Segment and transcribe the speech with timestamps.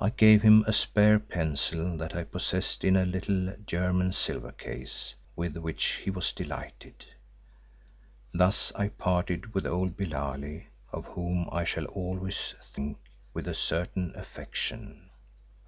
[0.00, 5.16] I gave him a spare pencil that I possessed in a little German silver case,
[5.34, 7.04] with which he was delighted.
[8.32, 12.98] Thus I parted with old Billali, of whom I shall always think
[13.34, 15.10] with a certain affection.